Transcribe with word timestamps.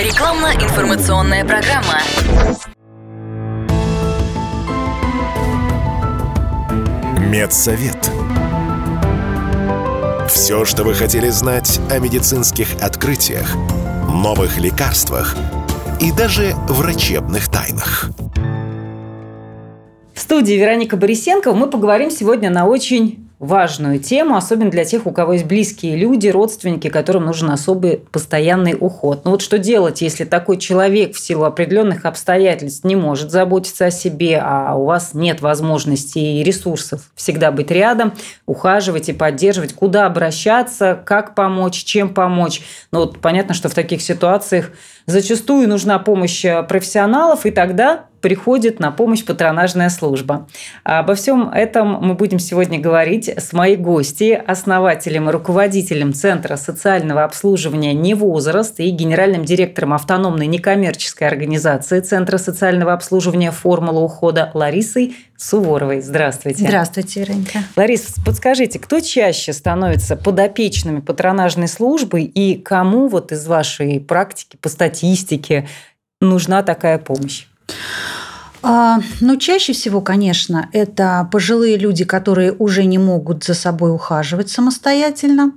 Рекламно-информационная 0.00 1.44
программа. 1.44 2.00
Медсовет. 7.18 8.10
Все, 10.26 10.64
что 10.64 10.84
вы 10.84 10.94
хотели 10.94 11.28
знать 11.28 11.78
о 11.90 11.98
медицинских 11.98 12.82
открытиях, 12.82 13.54
новых 14.08 14.56
лекарствах 14.58 15.36
и 16.00 16.10
даже 16.12 16.54
врачебных 16.66 17.50
тайнах. 17.50 18.08
В 20.14 20.18
студии 20.18 20.54
Вероника 20.54 20.96
Борисенкова 20.96 21.54
мы 21.54 21.68
поговорим 21.68 22.10
сегодня 22.10 22.48
на 22.48 22.66
очень 22.66 23.29
важную 23.40 23.98
тему, 23.98 24.36
особенно 24.36 24.70
для 24.70 24.84
тех, 24.84 25.06
у 25.06 25.12
кого 25.12 25.32
есть 25.32 25.46
близкие 25.46 25.96
люди, 25.96 26.28
родственники, 26.28 26.88
которым 26.88 27.24
нужен 27.24 27.50
особый 27.50 27.96
постоянный 28.12 28.76
уход. 28.78 29.24
Но 29.24 29.30
вот 29.32 29.40
что 29.40 29.58
делать, 29.58 30.02
если 30.02 30.24
такой 30.24 30.58
человек 30.58 31.14
в 31.14 31.18
силу 31.18 31.44
определенных 31.44 32.04
обстоятельств 32.04 32.84
не 32.84 32.96
может 32.96 33.30
заботиться 33.30 33.86
о 33.86 33.90
себе, 33.90 34.38
а 34.44 34.76
у 34.76 34.84
вас 34.84 35.14
нет 35.14 35.40
возможности 35.40 36.18
и 36.18 36.42
ресурсов 36.42 37.10
всегда 37.14 37.50
быть 37.50 37.70
рядом, 37.70 38.12
ухаживать 38.44 39.08
и 39.08 39.14
поддерживать, 39.14 39.72
куда 39.72 40.04
обращаться, 40.04 41.02
как 41.06 41.34
помочь, 41.34 41.82
чем 41.82 42.12
помочь. 42.12 42.60
Но 42.92 43.00
вот 43.00 43.20
понятно, 43.20 43.54
что 43.54 43.70
в 43.70 43.74
таких 43.74 44.02
ситуациях 44.02 44.70
зачастую 45.06 45.66
нужна 45.66 45.98
помощь 45.98 46.44
профессионалов, 46.68 47.46
и 47.46 47.50
тогда 47.50 48.04
приходит 48.20 48.80
на 48.80 48.90
помощь 48.90 49.24
патронажная 49.24 49.88
служба. 49.90 50.46
Обо 50.84 51.14
всем 51.14 51.48
этом 51.48 51.98
мы 52.00 52.14
будем 52.14 52.38
сегодня 52.38 52.78
говорить 52.78 53.28
с 53.28 53.52
моей 53.52 53.76
гостьей, 53.76 54.36
основателем 54.36 55.28
и 55.28 55.32
руководителем 55.32 56.12
Центра 56.12 56.56
социального 56.56 57.24
обслуживания 57.24 57.94
«Невозраст» 57.94 58.80
и 58.80 58.90
генеральным 58.90 59.44
директором 59.44 59.92
автономной 59.92 60.46
некоммерческой 60.46 61.28
организации 61.28 62.00
Центра 62.00 62.38
социального 62.38 62.92
обслуживания 62.92 63.50
«Формула 63.50 64.00
ухода» 64.00 64.50
Ларисой 64.54 65.16
Суворовой. 65.36 66.02
Здравствуйте. 66.02 66.64
Здравствуйте, 66.64 67.20
Вероника. 67.20 67.60
Ларис, 67.74 68.16
подскажите, 68.24 68.78
кто 68.78 69.00
чаще 69.00 69.54
становится 69.54 70.16
подопечными 70.16 71.00
патронажной 71.00 71.68
службы 71.68 72.22
и 72.22 72.60
кому 72.60 73.08
вот 73.08 73.32
из 73.32 73.46
вашей 73.46 74.00
практики 74.00 74.58
по 74.60 74.68
статистике 74.68 75.66
нужна 76.20 76.62
такая 76.62 76.98
помощь? 76.98 77.46
А, 78.62 78.98
ну, 79.20 79.36
чаще 79.36 79.72
всего, 79.72 80.00
конечно, 80.00 80.68
это 80.72 81.28
пожилые 81.32 81.76
люди, 81.76 82.04
которые 82.04 82.52
уже 82.52 82.84
не 82.84 82.98
могут 82.98 83.44
за 83.44 83.54
собой 83.54 83.92
ухаживать 83.92 84.50
самостоятельно, 84.50 85.52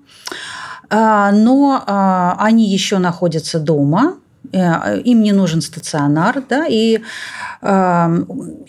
а, 0.89 1.31
но 1.31 1.83
а, 1.85 2.37
они 2.39 2.69
еще 2.69 2.99
находятся 2.99 3.59
дома, 3.59 4.15
э, 4.51 5.01
им 5.01 5.21
не 5.21 5.31
нужен 5.31 5.61
стационар, 5.61 6.43
да, 6.47 6.65
и 6.67 7.01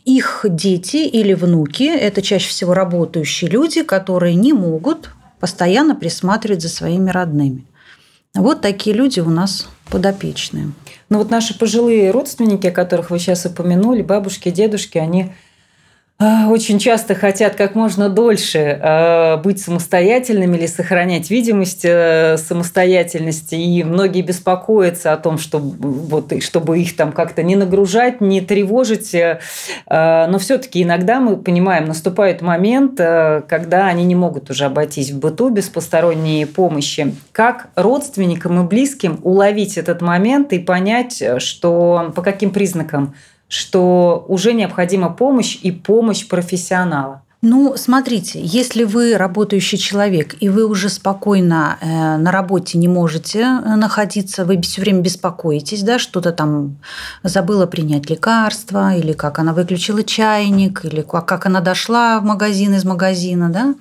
их 0.05 0.46
дети 0.48 0.96
или 0.98 1.34
внуки– 1.34 1.82
это 1.82 2.22
чаще 2.22 2.48
всего 2.48 2.74
работающие 2.74 3.50
люди, 3.50 3.82
которые 3.82 4.36
не 4.36 4.52
могут 4.52 5.10
постоянно 5.40 5.96
присматривать 5.96 6.62
за 6.62 6.68
своими 6.68 7.10
родными. 7.10 7.66
Вот 8.34 8.60
такие 8.60 8.94
люди 8.94 9.18
у 9.18 9.30
нас 9.30 9.66
подопечные. 9.90 10.72
Ну 11.08 11.18
вот 11.18 11.30
наши 11.30 11.56
пожилые 11.58 12.10
родственники, 12.10 12.66
о 12.66 12.72
которых 12.72 13.10
вы 13.10 13.18
сейчас 13.18 13.44
упомянули, 13.46 14.02
бабушки, 14.02 14.50
дедушки, 14.50 14.98
они 14.98 15.32
очень 16.20 16.79
часто 16.79 17.17
хотят 17.17 17.57
как 17.57 17.75
можно 17.75 18.09
дольше 18.09 18.79
а, 18.81 19.37
быть 19.39 19.61
самостоятельными 19.61 20.57
или 20.57 20.67
сохранять 20.67 21.29
видимость 21.29 21.84
э, 21.84 22.37
самостоятельности. 22.39 23.57
И 23.57 23.83
многие 23.83 24.23
беспокоятся 24.23 25.12
о 25.12 25.17
том, 25.17 25.39
что, 25.39 25.59
вот, 25.59 26.33
чтобы 26.41 26.79
их 26.79 26.95
там 26.97 27.11
как-то 27.11 27.42
не 27.42 27.57
нагружать, 27.57 28.20
не 28.20 28.41
тревожить. 28.41 29.12
Э, 29.12 29.41
а, 29.87 30.29
но 30.29 30.39
все-таки 30.39 30.85
иногда 30.85 31.19
мы 31.19 31.37
понимаем, 31.37 31.87
наступает 31.87 32.42
момент, 32.42 33.01
э, 33.01 33.42
когда 33.48 33.89
они 33.89 34.05
не 34.05 34.14
могут 34.14 34.51
уже 34.51 34.67
обойтись 34.67 35.11
в 35.11 35.19
быту 35.19 35.48
без 35.48 35.69
посторонней 35.69 36.47
помощи. 36.47 37.13
Как 37.33 37.70
родственникам 37.74 38.64
и 38.64 38.69
близким 38.69 39.19
уловить 39.24 39.77
этот 39.77 40.01
момент 40.01 40.53
и 40.53 40.61
понять, 40.61 41.23
что 41.39 42.13
по 42.14 42.23
каким 42.23 42.51
признакам 42.51 43.14
что 43.48 44.24
уже 44.28 44.52
необходима 44.52 45.10
помощь 45.10 45.58
и 45.62 45.70
помощь 45.70 46.27
профессионала. 46.27 47.24
Ну, 47.46 47.74
смотрите, 47.77 48.40
если 48.42 48.84
вы 48.84 49.18
работающий 49.18 49.77
человек, 49.77 50.34
и 50.40 50.48
вы 50.48 50.64
уже 50.64 50.88
спокойно 50.88 51.77
э, 51.78 52.16
на 52.16 52.32
работе 52.32 52.78
не 52.78 52.88
можете 52.88 53.40
э, 53.40 53.74
находиться, 53.77 54.46
вы 54.46 54.58
все 54.62 54.80
время 54.80 55.02
беспокоитесь, 55.02 55.82
да, 55.82 55.98
что-то 55.98 56.32
там 56.32 56.78
забыла 57.22 57.66
принять 57.66 58.08
лекарство, 58.08 58.96
или 58.96 59.12
как 59.12 59.38
она 59.38 59.52
выключила 59.52 60.02
чайник, 60.02 60.86
или 60.86 61.02
как 61.02 61.44
она 61.44 61.61
дошла 61.61 62.18
в 62.18 62.24
магазин 62.24 62.72
из 62.72 62.86
магазина, 62.86 63.50
да, 63.50 63.74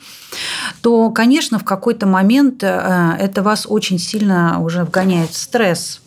то, 0.82 1.10
конечно, 1.12 1.58
в 1.58 1.64
какой-то 1.64 2.06
момент 2.06 2.64
э, 2.64 3.16
это 3.18 3.44
вас 3.44 3.66
очень 3.70 3.98
сильно 3.98 4.62
уже 4.62 4.84
вгоняет 4.84 5.30
в 5.30 5.38
стресс, 5.38 6.02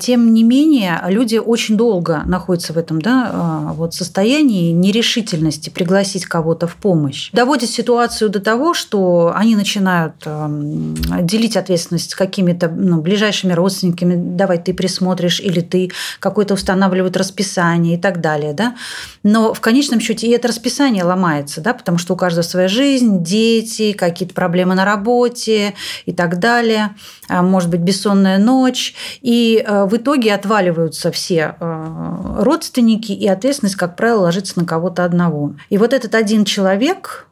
тем 0.00 0.34
не 0.34 0.42
менее, 0.42 1.02
люди 1.08 1.36
очень 1.36 1.76
долго 1.76 2.22
находятся 2.26 2.72
в 2.72 2.78
этом 2.78 3.00
да, 3.00 3.30
э, 3.32 3.72
вот 3.74 3.94
состоянии 3.94 4.72
нерешительности 4.72 5.70
пригласить 5.70 6.26
кого-то 6.26 6.66
в 6.66 6.76
помощь. 6.76 7.30
Доводит 7.32 7.70
ситуацию 7.70 8.30
до 8.30 8.40
того, 8.40 8.74
что 8.74 9.32
они 9.34 9.56
начинают 9.56 10.14
эм, 10.24 10.94
делить 11.22 11.56
ответственность 11.56 12.10
с 12.10 12.14
какими-то 12.14 12.68
ну, 12.68 13.00
ближайшими 13.00 13.52
родственниками. 13.52 14.14
Давай 14.36 14.58
ты 14.58 14.74
присмотришь, 14.74 15.40
или 15.40 15.60
ты 15.60 15.90
какое-то 16.20 16.54
устанавливают 16.54 17.16
расписание 17.16 17.96
и 17.96 18.00
так 18.00 18.20
далее. 18.20 18.52
Да? 18.52 18.76
Но 19.22 19.54
в 19.54 19.60
конечном 19.60 20.00
счете 20.00 20.26
и 20.26 20.30
это 20.30 20.48
расписание 20.48 21.04
ломается, 21.04 21.60
да, 21.60 21.74
потому 21.74 21.98
что 21.98 22.14
у 22.14 22.16
каждого 22.16 22.44
своя 22.44 22.68
жизнь, 22.68 23.22
дети, 23.22 23.92
какие-то 23.92 24.34
проблемы 24.34 24.74
на 24.74 24.84
работе 24.84 25.74
и 26.04 26.12
так 26.12 26.38
далее. 26.38 26.94
А, 27.28 27.42
может 27.42 27.70
быть, 27.70 27.80
бессонная 27.80 28.38
ночь. 28.38 28.94
И 29.20 29.64
э, 29.66 29.84
в 29.86 29.96
итоге 29.96 30.34
отваливаются 30.34 31.10
все 31.10 31.56
э, 31.58 32.36
родственники, 32.38 33.12
и 33.12 33.26
ответственность, 33.26 33.76
как 33.76 33.96
правило, 33.96 34.22
ложится 34.22 34.58
на 34.58 34.64
кого-то 34.64 35.04
одного. 35.04 35.54
И 35.70 35.78
вот 35.78 35.92
этот 35.92 36.14
один 36.14 36.44
человек, 36.44 37.26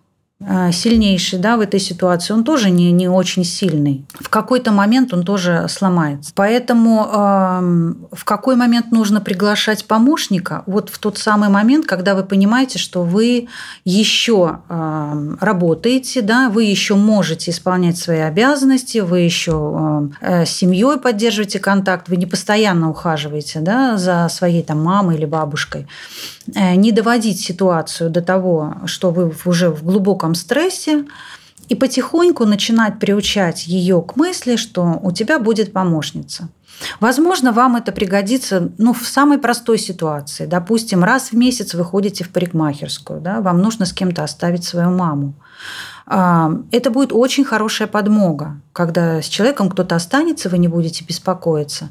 сильнейший 0.72 1.38
да, 1.38 1.56
в 1.56 1.60
этой 1.60 1.80
ситуации, 1.80 2.34
он 2.34 2.44
тоже 2.44 2.70
не, 2.70 2.92
не 2.92 3.08
очень 3.08 3.44
сильный. 3.44 4.04
В 4.20 4.28
какой-то 4.28 4.72
момент 4.72 5.12
он 5.12 5.24
тоже 5.24 5.66
сломается. 5.68 6.32
Поэтому 6.34 7.06
э, 7.06 7.94
в 8.12 8.24
какой 8.24 8.56
момент 8.56 8.92
нужно 8.92 9.20
приглашать 9.20 9.86
помощника? 9.86 10.62
Вот 10.66 10.90
в 10.90 10.98
тот 10.98 11.18
самый 11.18 11.48
момент, 11.48 11.86
когда 11.86 12.14
вы 12.14 12.24
понимаете, 12.24 12.78
что 12.78 13.02
вы 13.02 13.48
еще 13.84 14.60
э, 14.68 15.36
работаете, 15.40 16.22
да, 16.22 16.48
вы 16.48 16.64
еще 16.64 16.94
можете 16.94 17.50
исполнять 17.50 17.96
свои 17.96 18.20
обязанности, 18.20 18.98
вы 18.98 19.20
еще 19.20 20.10
э, 20.20 20.44
с 20.44 20.50
семьей 20.50 20.98
поддерживаете 20.98 21.58
контакт, 21.58 22.08
вы 22.08 22.16
не 22.16 22.26
постоянно 22.26 22.90
ухаживаете 22.90 23.60
да, 23.60 23.96
за 23.96 24.28
своей 24.30 24.62
там, 24.62 24.82
мамой 24.82 25.16
или 25.16 25.24
бабушкой. 25.24 25.86
Э, 26.54 26.74
не 26.74 26.92
доводить 26.92 27.40
ситуацию 27.40 28.10
до 28.10 28.20
того, 28.20 28.74
что 28.86 29.10
вы 29.10 29.32
уже 29.44 29.70
в 29.70 29.84
глубоком 29.84 30.33
стрессе, 30.34 31.04
и 31.68 31.74
потихоньку 31.74 32.44
начинать 32.44 32.98
приучать 32.98 33.66
ее 33.66 34.02
к 34.02 34.16
мысли, 34.16 34.56
что 34.56 35.00
у 35.02 35.12
тебя 35.12 35.38
будет 35.38 35.72
помощница. 35.72 36.48
Возможно, 37.00 37.52
вам 37.52 37.76
это 37.76 37.92
пригодится 37.92 38.72
ну, 38.78 38.92
в 38.92 39.06
самой 39.06 39.38
простой 39.38 39.78
ситуации. 39.78 40.46
Допустим, 40.46 41.04
раз 41.04 41.30
в 41.30 41.32
месяц 41.34 41.74
вы 41.74 41.84
ходите 41.84 42.24
в 42.24 42.30
парикмахерскую, 42.30 43.20
да, 43.20 43.40
вам 43.40 43.60
нужно 43.60 43.86
с 43.86 43.92
кем-то 43.92 44.24
оставить 44.24 44.64
свою 44.64 44.90
маму. 44.90 45.34
Это 46.06 46.90
будет 46.90 47.12
очень 47.14 47.44
хорошая 47.44 47.88
подмога, 47.88 48.60
когда 48.74 49.22
с 49.22 49.26
человеком 49.26 49.70
кто-то 49.70 49.96
останется, 49.96 50.50
вы 50.50 50.58
не 50.58 50.68
будете 50.68 51.02
беспокоиться 51.02 51.88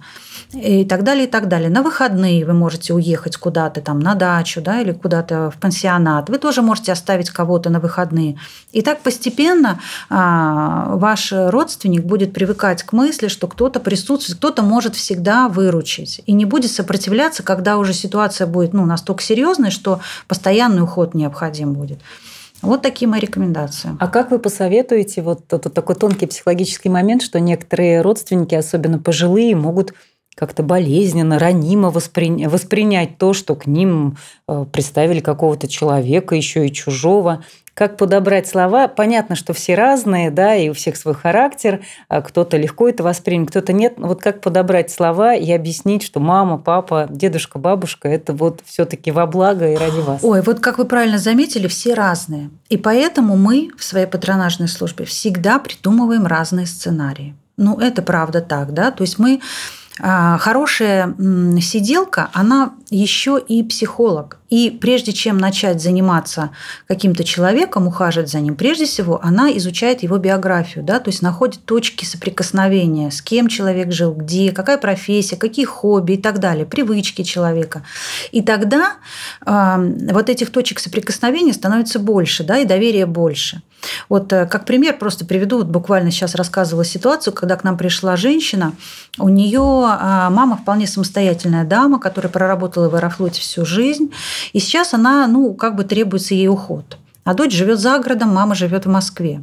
и 0.51 0.85
так 0.85 1.03
далее, 1.03 1.25
и 1.25 1.27
так 1.27 1.47
далее. 1.47 1.71
На 1.71 1.81
выходные 1.81 2.45
вы 2.45 2.53
можете 2.53 2.93
уехать 2.93 3.37
куда-то 3.37 3.81
там 3.81 3.99
на 3.99 4.13
дачу, 4.13 4.61
да, 4.61 4.81
или 4.81 4.91
куда-то 4.91 5.49
в 5.49 5.57
пансионат. 5.59 6.29
Вы 6.29 6.37
тоже 6.37 6.61
можете 6.61 6.91
оставить 6.91 7.31
кого-то 7.31 7.71
на 7.71 7.79
выходные. 7.79 8.37
И 8.71 8.83
так 8.83 9.01
постепенно 9.01 9.79
а, 10.11 10.95
ваш 10.95 11.33
родственник 11.33 12.05
будет 12.05 12.33
привыкать 12.33 12.83
к 12.83 12.93
мысли, 12.93 13.29
что 13.29 13.47
кто-то 13.47 13.79
присутствует, 13.79 14.37
кто-то 14.37 14.61
может 14.61 14.95
всегда 14.95 15.47
выручить 15.49 16.21
и 16.27 16.33
не 16.33 16.45
будет 16.45 16.69
сопротивляться, 16.71 17.41
когда 17.41 17.79
уже 17.79 17.93
ситуация 17.93 18.45
будет 18.45 18.73
ну, 18.73 18.85
настолько 18.85 19.23
серьезной, 19.23 19.71
что 19.71 20.01
постоянный 20.27 20.83
уход 20.83 21.15
необходим 21.15 21.73
будет. 21.73 21.99
Вот 22.63 22.81
такие 22.81 23.09
мои 23.09 23.19
рекомендации. 23.19 23.91
А 23.99 24.07
как 24.07 24.31
вы 24.31 24.39
посоветуете, 24.39 25.21
вот 25.21 25.47
тут 25.47 25.73
такой 25.73 25.95
тонкий 25.95 26.25
психологический 26.25 26.89
момент, 26.89 27.21
что 27.21 27.39
некоторые 27.39 28.01
родственники, 28.01 28.55
особенно 28.55 28.99
пожилые, 28.99 29.55
могут 29.55 29.93
как-то 30.35 30.63
болезненно, 30.63 31.37
ранимо 31.37 31.91
воспри... 31.91 32.47
воспринять 32.47 33.17
то, 33.17 33.33
что 33.33 33.55
к 33.55 33.67
ним 33.67 34.17
э, 34.47 34.65
представили 34.71 35.19
какого-то 35.19 35.67
человека, 35.67 36.35
еще 36.35 36.65
и 36.65 36.73
чужого. 36.73 37.43
Как 37.73 37.97
подобрать 37.97 38.47
слова? 38.47 38.87
Понятно, 38.87 39.35
что 39.35 39.53
все 39.53 39.73
разные, 39.73 40.29
да, 40.29 40.55
и 40.55 40.69
у 40.69 40.73
всех 40.73 40.95
свой 40.95 41.15
характер. 41.15 41.81
А 42.07 42.21
кто-то 42.21 42.55
легко 42.57 42.87
это 42.87 43.01
воспримет, 43.01 43.49
кто-то 43.49 43.73
нет. 43.73 43.97
Но 43.97 44.07
вот 44.07 44.21
как 44.21 44.41
подобрать 44.41 44.91
слова 44.91 45.33
и 45.33 45.51
объяснить, 45.51 46.03
что 46.03 46.19
мама, 46.19 46.59
папа, 46.59 47.07
дедушка, 47.09 47.57
бабушка– 47.57 48.07
это 48.09 48.33
вот 48.33 48.61
все-таки 48.63 49.09
во 49.09 49.25
благо 49.25 49.71
и 49.71 49.75
ради 49.75 50.01
вас? 50.01 50.23
Ой, 50.23 50.41
вот 50.41 50.59
как 50.59 50.77
вы 50.77 50.85
правильно 50.85 51.17
заметили, 51.17 51.67
все 51.67 51.95
разные. 51.95 52.51
И 52.69 52.77
поэтому 52.77 53.37
мы 53.37 53.71
в 53.75 53.83
своей 53.83 54.05
патронажной 54.05 54.67
службе 54.67 55.05
всегда 55.05 55.57
придумываем 55.57 56.27
разные 56.27 56.67
сценарии. 56.67 57.35
Ну, 57.57 57.79
это 57.79 58.01
правда 58.01 58.41
так, 58.41 58.73
да. 58.73 58.91
То 58.91 59.01
есть 59.01 59.17
мы 59.17 59.41
хорошая 59.99 61.15
сиделка, 61.61 62.29
она 62.33 62.73
еще 62.89 63.39
и 63.39 63.63
психолог. 63.63 64.39
И 64.49 64.69
прежде 64.69 65.13
чем 65.13 65.37
начать 65.37 65.81
заниматься 65.81 66.51
каким-то 66.87 67.23
человеком, 67.23 67.87
ухаживать 67.87 68.29
за 68.29 68.39
ним, 68.39 68.55
прежде 68.55 68.85
всего 68.85 69.19
она 69.23 69.55
изучает 69.57 70.03
его 70.03 70.17
биографию, 70.17 70.83
да, 70.83 70.99
то 70.99 71.09
есть 71.09 71.21
находит 71.21 71.65
точки 71.65 72.05
соприкосновения, 72.05 73.09
с 73.09 73.21
кем 73.21 73.47
человек 73.47 73.91
жил, 73.91 74.13
где, 74.13 74.51
какая 74.51 74.77
профессия, 74.77 75.37
какие 75.37 75.65
хобби 75.65 76.13
и 76.13 76.17
так 76.17 76.39
далее, 76.39 76.65
привычки 76.65 77.23
человека. 77.23 77.83
И 78.31 78.41
тогда 78.41 78.93
э, 79.45 79.95
вот 80.11 80.29
этих 80.29 80.51
точек 80.51 80.79
соприкосновения 80.79 81.53
становится 81.53 81.99
больше, 81.99 82.43
да, 82.43 82.59
и 82.59 82.65
доверия 82.65 83.05
больше. 83.05 83.61
Вот 84.09 84.31
э, 84.33 84.45
как 84.45 84.65
пример 84.65 84.97
просто 84.97 85.25
приведу, 85.25 85.57
вот 85.57 85.67
буквально 85.67 86.11
сейчас 86.11 86.35
рассказывала 86.35 86.85
ситуацию, 86.85 87.33
когда 87.33 87.55
к 87.55 87.63
нам 87.63 87.77
пришла 87.77 88.15
женщина, 88.15 88.73
у 89.17 89.29
нее 89.29 89.61
а, 89.61 90.29
мама 90.29 90.57
вполне 90.57 90.87
самостоятельная 90.87 91.65
дама, 91.65 91.99
которая 91.99 92.31
проработала 92.31 92.89
в 92.89 92.95
Аэрофлоте 92.95 93.41
всю 93.41 93.65
жизнь, 93.65 94.11
и 94.53 94.59
сейчас 94.59 94.93
она, 94.93 95.27
ну, 95.27 95.53
как 95.53 95.75
бы 95.75 95.83
требуется 95.83 96.33
ей 96.33 96.47
уход. 96.47 96.97
А 97.23 97.33
дочь 97.33 97.53
живет 97.53 97.79
за 97.79 97.99
городом, 97.99 98.33
мама 98.33 98.55
живет 98.55 98.85
в 98.85 98.89
Москве. 98.89 99.41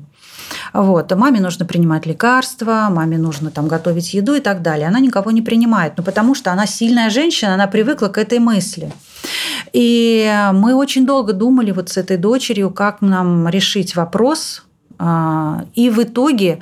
Вот. 0.73 1.15
Маме 1.15 1.41
нужно 1.41 1.65
принимать 1.65 2.07
лекарства, 2.07 2.89
маме 2.91 3.19
нужно 3.19 3.51
там 3.51 3.69
готовить 3.69 4.15
еду 4.15 4.35
и 4.35 4.41
так 4.41 4.63
далее. 4.63 4.89
Она 4.89 5.01
никого 5.01 5.31
не 5.31 5.43
принимает, 5.43 5.95
ну, 5.97 6.03
потому 6.03 6.35
что 6.35 6.53
она 6.53 6.67
сильная 6.67 7.11
женщина, 7.11 7.55
она 7.55 7.67
привыкла 7.67 8.09
к 8.09 8.19
этой 8.19 8.39
мысли. 8.39 8.93
И 9.73 10.51
мы 10.53 10.75
очень 10.75 11.07
долго 11.07 11.33
думали 11.33 11.71
вот 11.71 11.89
с 11.89 11.97
этой 11.97 12.17
дочерью, 12.17 12.71
как 12.71 13.01
нам 13.01 13.49
решить 13.49 13.97
вопрос. 13.97 14.63
А, 14.99 15.65
и 15.75 15.91
в 15.91 16.03
итоге 16.03 16.61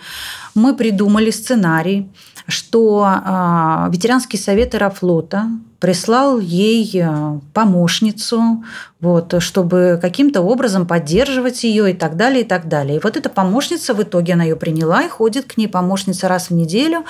мы 0.55 0.75
придумали 0.75 1.31
сценарий, 1.31 2.09
что 2.47 3.05
а, 3.07 3.89
ветеранский 3.91 4.39
совет 4.39 4.75
Аэрофлота 4.75 5.49
прислал 5.79 6.41
ей 6.41 6.91
э, 6.95 7.41
помощницу, 7.55 8.65
вот, 9.01 9.35
чтобы 9.41 9.99
каким-то 10.01 10.41
образом 10.41 10.87
поддерживать 10.87 11.63
ее 11.65 11.93
и 11.93 11.95
так 11.95 12.17
далее, 12.17 12.43
и 12.43 12.45
так 12.45 12.69
далее. 12.69 12.97
И 12.97 13.01
вот 13.03 13.17
эта 13.17 13.29
помощница, 13.29 13.95
в 13.95 14.03
итоге 14.03 14.35
она 14.35 14.45
ее 14.45 14.57
приняла 14.57 15.03
и 15.03 15.09
ходит 15.09 15.45
к 15.53 15.57
ней 15.57 15.69
помощница 15.69 16.29
раз 16.29 16.51
в 16.51 16.55
неделю, 16.55 17.05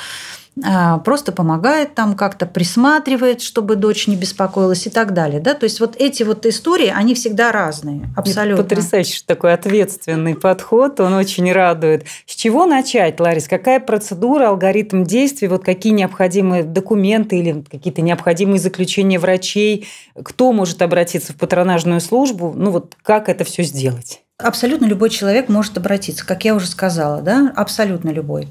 а, 0.64 0.98
просто 0.98 1.32
помогает 1.32 1.94
там 1.94 2.14
как-то, 2.14 2.46
присматривает, 2.46 3.42
чтобы 3.42 3.76
дочь 3.76 4.06
не 4.06 4.16
беспокоилась 4.16 4.86
и 4.86 4.90
так 4.90 5.12
далее. 5.14 5.40
Да? 5.40 5.54
То 5.54 5.64
есть 5.64 5.80
вот 5.80 5.96
эти 5.98 6.22
вот 6.22 6.46
истории, 6.46 6.92
они 6.94 7.14
всегда 7.14 7.52
разные, 7.52 8.10
абсолютно. 8.16 8.62
Это 8.62 8.68
потрясающий 8.68 9.22
такой 9.24 9.52
ответственный 9.52 10.34
подход, 10.34 11.00
он 11.00 11.14
очень 11.14 11.50
радует. 11.52 12.06
С 12.26 12.34
чего 12.34 12.66
начать, 12.66 13.20
Ларис? 13.20 13.46
Какая 13.46 13.80
процедура, 13.80 14.48
алгоритм 14.48 15.04
действий, 15.04 15.48
вот 15.48 15.64
какие 15.64 15.92
необходимые 15.92 16.64
документы 16.64 17.38
или 17.38 17.64
какие-то 17.70 18.02
необходимые 18.02 18.58
заключения 18.58 19.18
врачей? 19.18 19.88
Кто 20.20 20.52
может 20.52 20.82
обратиться 20.82 21.32
в 21.32 21.36
патронажную 21.78 22.00
службу? 22.00 22.52
Ну 22.54 22.70
вот 22.70 22.96
как 23.02 23.28
это 23.28 23.44
все 23.44 23.62
сделать? 23.62 24.22
Абсолютно 24.40 24.86
любой 24.86 25.10
человек 25.10 25.48
может 25.48 25.76
обратиться, 25.78 26.24
как 26.24 26.44
я 26.44 26.54
уже 26.54 26.68
сказала, 26.68 27.22
да, 27.22 27.52
абсолютно 27.56 28.10
любой. 28.10 28.46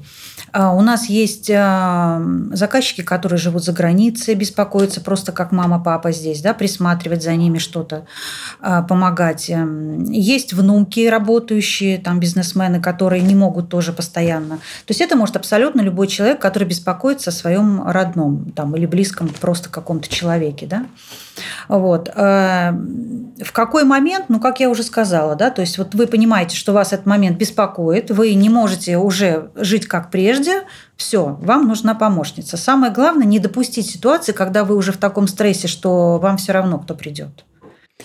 А, 0.52 0.74
у 0.74 0.82
нас 0.82 1.08
есть 1.08 1.50
а, 1.50 2.22
заказчики, 2.52 3.00
которые 3.00 3.38
живут 3.38 3.64
за 3.64 3.72
границей, 3.72 4.34
беспокоятся 4.34 5.00
просто 5.00 5.32
как 5.32 5.50
мама, 5.50 5.82
папа 5.82 6.12
здесь, 6.12 6.42
да, 6.42 6.52
присматривать 6.52 7.22
за 7.22 7.34
ними 7.34 7.56
что-то, 7.56 8.04
а, 8.60 8.82
помогать. 8.82 9.48
Эм, 9.48 10.04
есть 10.10 10.52
внуки 10.52 11.06
работающие, 11.06 11.96
там 11.96 12.20
бизнесмены, 12.20 12.82
которые 12.82 13.22
не 13.22 13.34
могут 13.34 13.70
тоже 13.70 13.94
постоянно. 13.94 14.56
То 14.56 14.90
есть 14.90 15.00
это 15.00 15.16
может 15.16 15.36
абсолютно 15.36 15.80
любой 15.80 16.08
человек, 16.08 16.38
который 16.38 16.68
беспокоится 16.68 17.30
о 17.30 17.32
своем 17.32 17.88
родном 17.88 18.52
там, 18.52 18.76
или 18.76 18.84
близком 18.84 19.30
просто 19.40 19.70
каком-то 19.70 20.08
человеке, 20.08 20.66
да. 20.66 20.84
Вот. 21.68 22.10
Э, 22.14 22.72
в 22.72 23.52
какой 23.52 23.84
момент, 23.84 24.26
ну, 24.28 24.40
как 24.40 24.60
я 24.60 24.68
уже 24.68 24.82
сказала, 24.82 25.34
да, 25.34 25.50
то 25.50 25.62
есть 25.62 25.77
вот 25.78 25.94
вы 25.94 26.06
понимаете, 26.06 26.56
что 26.56 26.72
вас 26.72 26.92
этот 26.92 27.06
момент 27.06 27.38
беспокоит, 27.38 28.10
вы 28.10 28.34
не 28.34 28.48
можете 28.48 28.98
уже 28.98 29.50
жить 29.54 29.86
как 29.86 30.10
прежде, 30.10 30.62
все, 30.96 31.38
вам 31.40 31.66
нужна 31.66 31.94
помощница. 31.94 32.56
Самое 32.56 32.92
главное, 32.92 33.26
не 33.26 33.38
допустить 33.38 33.88
ситуации, 33.88 34.32
когда 34.32 34.64
вы 34.64 34.76
уже 34.76 34.92
в 34.92 34.98
таком 34.98 35.28
стрессе, 35.28 35.68
что 35.68 36.18
вам 36.18 36.36
все 36.36 36.52
равно, 36.52 36.78
кто 36.78 36.94
придет. 36.94 37.44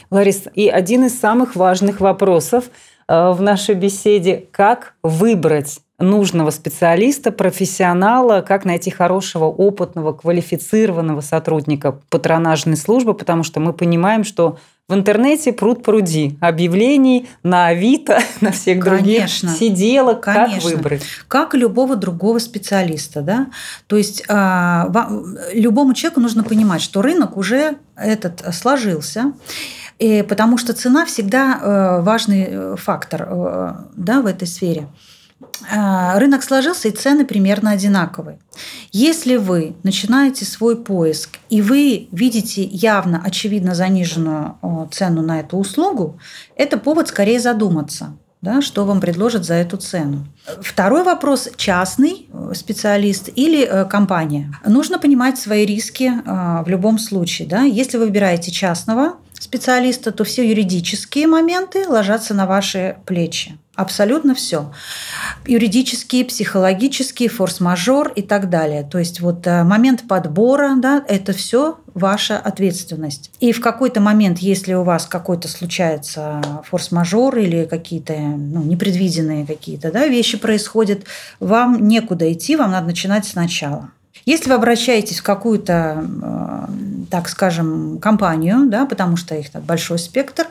Лариса, 0.10 0.50
и 0.54 0.68
один 0.68 1.06
из 1.06 1.20
самых 1.20 1.56
важных 1.56 2.00
вопросов 2.00 2.66
э, 3.08 3.32
в 3.32 3.42
нашей 3.42 3.76
беседе, 3.76 4.46
как 4.52 4.96
выбрать 5.04 5.80
нужного 6.00 6.50
специалиста, 6.50 7.32
профессионала, 7.32 8.42
как 8.42 8.66
найти 8.66 8.92
хорошего, 8.92 9.46
опытного, 9.46 10.14
квалифицированного 10.14 11.22
сотрудника 11.22 12.00
патронажной 12.10 12.78
службы, 12.78 13.14
потому 13.14 13.44
что 13.44 13.60
мы 13.60 13.74
понимаем, 13.74 14.24
что 14.24 14.58
в 14.90 14.94
интернете 14.94 15.54
пруд 15.54 15.82
пруди 15.82 16.38
объявлений 16.42 17.30
на 17.42 17.68
Авито, 17.68 18.20
на 18.42 18.52
всех 18.52 18.84
Конечно. 18.84 19.50
других 19.50 19.60
сиделок, 19.60 20.22
Конечно. 20.22 20.56
как 20.56 20.64
выбрать. 20.64 21.04
Как 21.28 21.56
и 21.56 21.58
любого 21.58 21.96
другого 21.96 22.40
специалиста. 22.40 23.22
Да? 23.22 23.48
То 23.88 23.96
есть 23.96 24.24
а, 24.28 24.90
любому 25.54 25.94
человеку 25.94 26.20
нужно 26.20 26.44
понимать, 26.44 26.82
что 26.82 27.02
рынок 27.02 27.38
уже 27.38 27.78
этот 27.96 28.44
сложился, 28.54 29.34
и 30.00 30.22
потому 30.28 30.58
что 30.58 30.74
цена 30.74 31.06
всегда 31.06 31.60
э, 31.62 32.02
важный 32.02 32.48
э, 32.50 32.76
фактор 32.78 33.28
э, 33.30 33.74
да, 33.96 34.22
в 34.22 34.26
этой 34.26 34.48
сфере. 34.48 34.88
А, 35.72 36.20
рынок 36.20 36.44
сложился, 36.44 36.88
и 36.88 36.92
цены 36.92 37.26
примерно 37.26 37.72
одинаковые. 37.72 38.40
Если 38.92 39.38
вы 39.38 39.76
начинаете 39.84 40.46
свой 40.46 40.76
поиск, 40.76 41.38
и 41.50 41.62
вы 41.62 42.08
видите 42.12 42.64
явно, 42.64 43.22
очевидно 43.24 43.76
заниженную 43.76 44.58
цену 44.92 45.22
на 45.22 45.40
эту 45.40 45.58
услугу, 45.58 46.20
это 46.56 46.78
повод 46.78 47.08
скорее 47.08 47.40
задуматься 47.40 48.14
да, 48.44 48.62
что 48.62 48.84
вам 48.84 49.00
предложат 49.00 49.46
за 49.46 49.54
эту 49.54 49.78
цену. 49.78 50.28
Второй 50.62 51.04
вопрос– 51.04 51.48
частный 51.56 52.28
э, 52.32 52.52
специалист 52.54 53.30
или 53.34 53.64
э, 53.64 53.86
компания. 53.86 54.52
Нужно 54.66 55.00
понимать 55.00 55.40
свои 55.40 55.66
риски 55.66 56.12
э, 56.12 56.64
в 56.64 56.68
любом 56.68 57.00
случае. 57.00 57.48
Да? 57.48 57.62
Если 57.62 57.98
вы 57.98 58.08
выбираете 58.08 58.52
частного 58.52 59.14
специалиста, 59.40 60.12
то 60.12 60.26
все 60.26 60.46
юридические 60.48 61.28
моменты 61.28 61.88
ложатся 61.88 62.34
на 62.34 62.46
ваши 62.46 62.98
плечи. 63.06 63.58
Абсолютно 63.76 64.36
все. 64.36 64.72
Юридические, 65.48 66.26
психологические, 66.26 67.28
форс-мажор 67.28 68.10
и 68.10 68.22
так 68.22 68.50
далее. 68.52 68.84
То 68.84 69.00
есть 69.00 69.20
вот 69.20 69.48
э, 69.48 69.64
момент 69.64 70.08
подбора, 70.08 70.76
да, 70.78 71.04
это 71.08 71.34
все 71.34 71.80
ваша 71.96 72.38
ответственность. 72.38 73.32
И 73.40 73.52
в 73.52 73.62
какой-то 73.62 74.00
момент, 74.00 74.38
если 74.38 74.76
у 74.76 74.84
вас 74.84 75.08
какой-то 75.08 75.48
случается 75.48 76.40
форс-мажор 76.70 77.38
или 77.38 77.66
какие-то 77.66 78.14
ну, 78.14 78.62
непредвиденные 78.62 79.48
какие-то 79.48 79.92
да, 79.92 80.06
вещи 80.06 80.38
происходят, 80.38 81.06
вам 81.40 81.88
некуда 81.88 82.32
идти, 82.32 82.56
вам 82.56 82.72
надо 82.72 82.86
начинать 82.86 83.26
сначала. 83.26 83.90
Если 84.26 84.50
вы 84.50 84.56
обращаетесь 84.56 85.20
в 85.20 85.24
какую-то, 85.24 86.06
э, 86.22 86.68
так 87.10 87.28
скажем, 87.28 87.98
компанию, 88.00 88.68
да, 88.68 88.86
потому 88.86 89.18
что 89.18 89.34
их 89.34 89.50
так 89.50 89.64
большой 89.64 89.98
спектр, 89.98 90.46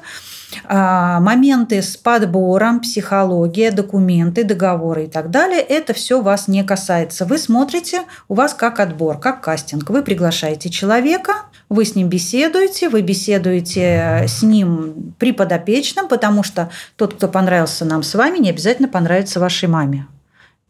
моменты 0.68 1.82
с 1.82 1.97
подбором, 1.97 2.80
психология, 2.80 3.71
документы, 3.71 4.44
договоры 4.44 5.04
и 5.04 5.06
так 5.09 5.30
далее, 5.30 5.61
это 5.61 5.94
все 5.94 6.21
вас 6.21 6.49
не 6.49 6.64
касается. 6.64 7.25
Вы 7.25 7.38
смотрите, 7.38 8.02
у 8.28 8.35
вас 8.35 8.54
как 8.54 8.80
отбор, 8.80 9.18
как 9.18 9.40
кастинг. 9.40 9.90
Вы 9.90 10.02
приглашаете 10.02 10.71
человека, 10.71 11.32
вы 11.68 11.85
с 11.85 11.94
ним 11.94 12.09
беседуете, 12.09 12.88
вы 12.88 13.02
беседуете 13.02 14.26
с 14.28 14.42
ним 14.42 15.14
при 15.18 15.32
подопечном, 15.32 16.09
потому 16.09 16.42
что 16.42 16.71
тот, 16.97 17.14
кто 17.14 17.28
понравился 17.28 17.85
нам 17.85 18.02
с 18.02 18.14
вами, 18.14 18.38
не 18.38 18.50
обязательно 18.50 18.88
понравится 18.88 19.40
вашей 19.40 19.68
маме 19.68 20.06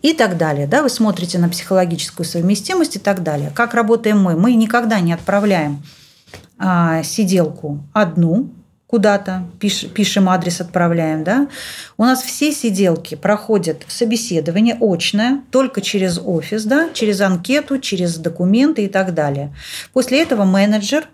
и 0.03 0.13
так 0.13 0.37
далее. 0.37 0.67
Да? 0.67 0.83
Вы 0.83 0.91
смотрите 0.91 1.39
на 1.39 1.49
психологическую 1.49 2.27
совместимость 2.27 2.97
и 2.97 2.99
так 2.99 3.23
далее. 3.23 3.51
Как 3.55 3.75
работаем 3.75 4.21
мы? 4.21 4.37
Мы 4.37 4.55
никогда 4.55 5.01
не 5.01 5.13
отправляем 5.13 5.83
а, 6.59 7.03
сиделку 7.03 7.81
одну 7.93 8.51
куда-то, 8.93 9.45
пиш, 9.59 9.87
пишем 9.87 10.29
адрес, 10.29 10.61
отправляем, 10.61 11.25
да, 11.25 11.49
у 11.97 12.03
нас 12.03 12.23
все 12.23 12.53
сиделки 12.53 13.15
проходят 13.15 13.85
собеседование 13.89 14.77
очное, 14.79 15.41
только 15.51 15.81
через 15.81 16.19
офис, 16.23 16.65
да, 16.65 16.91
через 16.93 17.23
анкету, 17.23 17.79
через 17.79 18.19
документы 18.19 18.85
и 18.85 18.89
так 18.89 19.15
далее. 19.15 19.57
После 19.95 20.21
этого 20.21 20.45
менеджер 20.45 21.09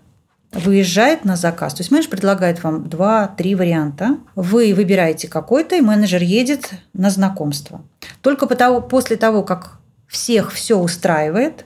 выезжает 0.51 1.23
на 1.23 1.37
заказ. 1.37 1.73
То 1.73 1.79
есть 1.79 1.89
менеджер 1.89 2.11
предлагает 2.11 2.61
вам 2.63 2.89
два-три 2.89 3.55
варианта. 3.55 4.17
Вы 4.35 4.73
выбираете 4.73 5.29
какой-то, 5.29 5.77
и 5.77 5.81
менеджер 5.81 6.21
едет 6.21 6.71
на 6.91 7.09
знакомство. 7.09 7.81
Только 8.21 8.45
после 8.81 9.15
того, 9.15 9.41
как 9.43 9.77
всех 10.05 10.51
все 10.51 10.75
устраивает, 10.75 11.63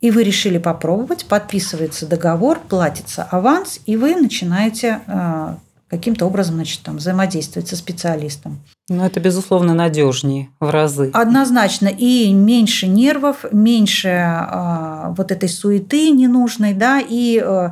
и 0.00 0.10
вы 0.10 0.22
решили 0.22 0.58
попробовать, 0.58 1.26
подписывается 1.26 2.06
договор, 2.06 2.60
платится 2.60 3.24
аванс, 3.24 3.80
и 3.86 3.96
вы 3.96 4.14
начинаете 4.14 5.00
э, 5.06 5.56
каким-то 5.88 6.26
образом 6.26 6.56
значит, 6.56 6.82
там, 6.82 6.98
взаимодействовать 6.98 7.68
со 7.68 7.76
специалистом. 7.76 8.60
Ну, 8.90 9.04
это, 9.04 9.20
безусловно, 9.20 9.74
надежнее 9.74 10.48
в 10.60 10.70
разы. 10.70 11.10
Однозначно. 11.12 11.88
И 11.88 12.32
меньше 12.32 12.86
нервов, 12.86 13.44
меньше 13.52 14.08
э, 14.08 15.12
вот 15.14 15.30
этой 15.30 15.50
суеты 15.50 16.10
ненужной, 16.10 16.72
да, 16.72 16.98
и 17.06 17.42
э, 17.44 17.70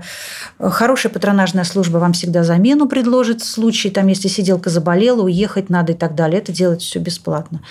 хорошая 0.59 1.11
патронажная 1.11 1.65
служба 1.65 1.97
вам 1.97 2.13
всегда 2.13 2.45
замену 2.45 2.87
предложит 2.87 3.41
в 3.41 3.47
случае, 3.47 3.95
там, 3.95 4.09
если 4.09 4.29
сиделка 4.29 4.69
заболела, 4.69 5.23
уехать 5.23 5.71
надо 5.71 5.93
и 5.93 5.95
так 5.95 6.15
далее. 6.15 6.39
Это 6.39 6.53
делать 6.53 6.83
все 6.83 6.99
бесплатно. 6.99 7.63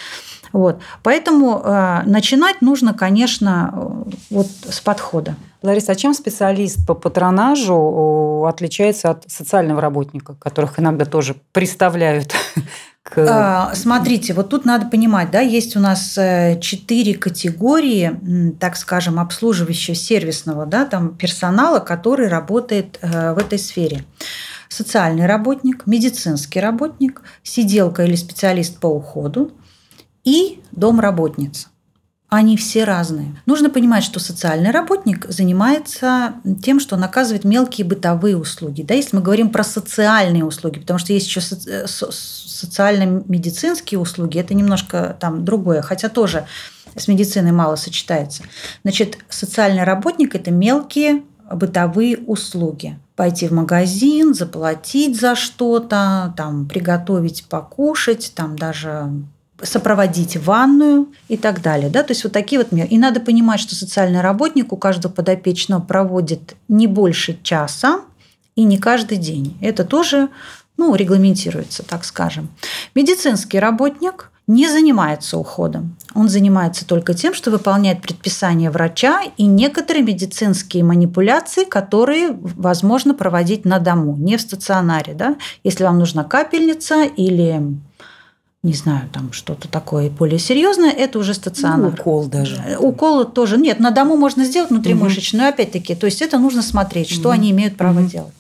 Вот. 0.52 0.80
Поэтому 1.04 1.62
э, 1.64 2.02
начинать 2.06 2.62
нужно, 2.62 2.96
конечно, 2.96 3.74
э, 3.74 4.12
вот 4.32 4.48
с 4.68 4.80
подхода. 4.80 5.36
Лариса, 5.62 5.92
а 5.92 5.96
чем 5.96 6.14
специалист 6.14 6.86
по 6.88 6.96
патронажу 6.96 8.46
отличается 8.48 9.12
от 9.12 9.30
социального 9.30 9.82
работника, 9.82 10.34
которых 10.36 10.80
иногда 10.80 11.06
тоже 11.06 11.36
представляют 11.52 12.34
к... 13.06 13.20
А, 13.20 13.76
смотрите, 13.76 14.34
вот 14.34 14.50
тут 14.50 14.66
надо 14.66 14.88
понимать, 14.88 15.30
да, 15.30 15.40
есть 15.40 15.78
у 15.78 15.80
нас 15.80 16.18
э, 16.18 16.60
четыре 16.60 17.14
категории, 17.14 18.54
так 18.60 18.76
скажем, 18.76 19.20
обслуживающего 19.20 19.96
сервисного 19.96 20.66
да, 20.66 20.86
там, 20.86 21.16
персонала, 21.16 21.80
который 21.80 22.28
работает 22.28 22.98
э, 23.02 23.34
в 23.34 23.38
этой 23.38 23.60
сфере 23.60 24.06
социальный 24.70 25.28
работник, 25.28 25.86
медицинский 25.86 26.60
работник, 26.60 27.22
сиделка 27.44 28.04
или 28.04 28.16
специалист 28.16 28.80
по 28.80 28.88
уходу, 28.88 29.52
и 30.24 30.64
домработница. 30.72 31.68
Они 32.30 32.58
все 32.58 32.86
разные. 32.86 33.40
Нужно 33.46 33.70
понимать, 33.70 34.04
что 34.04 34.20
социальный 34.20 34.72
работник 34.72 35.28
занимается 35.30 36.34
тем, 36.64 36.80
что 36.80 36.96
он 36.96 37.04
оказывает 37.04 37.44
мелкие 37.44 37.86
бытовые 37.86 38.36
услуги. 38.36 38.82
Да, 38.82 38.96
если 38.96 39.16
мы 39.16 39.22
говорим 39.22 39.50
про 39.50 39.64
социальные 39.64 40.44
услуги, 40.44 40.80
потому 40.80 40.98
что 40.98 41.14
есть 41.14 41.28
еще 41.28 41.40
э, 41.68 41.86
социально-медицинские 41.88 44.00
услуги, 44.00 44.40
это 44.40 44.56
немножко 44.56 45.16
там 45.20 45.46
другое, 45.46 45.84
хотя 45.84 46.10
тоже 46.10 46.48
с 46.96 47.08
медициной 47.08 47.52
мало 47.52 47.76
сочетается. 47.76 48.42
Значит, 48.84 49.20
социальный 49.30 49.84
работник– 49.84 50.34
это 50.38 50.50
мелкие 50.50 51.22
бытовые 51.52 52.18
услуги. 52.18 52.98
Пойти 53.16 53.48
в 53.48 53.52
магазин, 53.52 54.34
заплатить 54.34 55.20
за 55.20 55.36
что-то, 55.36 56.34
там, 56.36 56.68
приготовить 56.68 57.46
покушать, 57.46 58.34
там 58.36 58.58
даже 58.58 59.12
сопроводить 59.62 60.38
ванную 60.38 61.08
и 61.28 61.38
так 61.38 61.62
далее. 61.62 61.90
Да? 61.90 62.04
То 62.04 62.12
есть 62.12 62.24
вот 62.24 62.34
такие 62.34 62.60
вот 62.60 62.72
меры. 62.72 62.90
И 62.90 62.98
надо 62.98 63.20
понимать, 63.20 63.60
что 63.60 63.76
социальный 63.76 64.22
работник 64.22 64.74
у 64.74 64.78
каждого 64.78 65.12
подопечного 65.12 65.82
проводит 65.82 66.56
не 66.68 66.88
больше 66.88 67.38
часа 67.42 68.02
и 68.56 68.64
не 68.64 68.78
каждый 68.78 69.18
день. 69.18 69.58
Это 69.62 69.84
тоже 69.84 70.30
ну, 70.78 70.94
регламентируется, 70.96 71.84
так 71.84 72.04
скажем. 72.04 72.50
Медицинский 72.96 73.60
работник 73.60 74.32
не 74.48 74.70
занимается 74.70 75.38
уходом. 75.38 75.96
Он 76.14 76.30
занимается 76.30 76.86
только 76.86 77.14
тем, 77.14 77.34
что 77.34 77.50
выполняет 77.50 78.02
предписания 78.02 78.70
врача 78.70 79.22
и 79.38 79.46
некоторые 79.46 80.04
медицинские 80.04 80.84
манипуляции, 80.84 81.64
которые 81.64 82.38
возможно 82.42 83.16
проводить 83.16 83.66
на 83.66 83.80
дому, 83.80 84.16
не 84.18 84.38
в 84.38 84.42
стационаре. 84.42 85.14
Да? 85.14 85.36
Если 85.64 85.84
вам 85.84 85.98
нужна 85.98 86.24
капельница 86.24 87.06
или 87.06 87.76
не 88.66 88.74
знаю, 88.74 89.08
там 89.14 89.32
что-то 89.32 89.68
такое 89.68 90.10
более 90.10 90.40
серьезное, 90.40 90.90
это 90.90 91.20
уже 91.20 91.36
стационар. 91.36 91.80
Ну, 91.80 91.88
укол 91.90 92.26
даже. 92.26 92.56
Э, 92.66 92.78
укол 92.78 93.24
тоже. 93.26 93.58
Нет, 93.58 93.80
на 93.80 93.92
дому 93.92 94.18
можно 94.18 94.44
сделать 94.44 94.72
внутримышечно, 94.72 95.38
угу. 95.38 95.44
но 95.44 95.50
опять-таки, 95.50 95.94
то 95.94 96.08
есть 96.08 96.22
это 96.24 96.40
нужно 96.40 96.64
смотреть, 96.64 97.10
что 97.10 97.30
угу. 97.30 97.36
они 97.36 97.52
имеют 97.52 97.78
право 97.78 98.00
угу. 98.00 98.10
делать. 98.10 98.34